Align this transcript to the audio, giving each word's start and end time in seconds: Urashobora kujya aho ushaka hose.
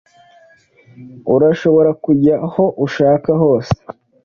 Urashobora 1.35 1.89
kujya 2.03 2.35
aho 2.47 2.65
ushaka 2.85 3.29
hose. 3.41 3.73